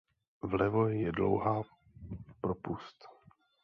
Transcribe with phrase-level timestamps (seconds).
[0.41, 1.61] Vlevo je dlouhá
[2.41, 3.07] propust.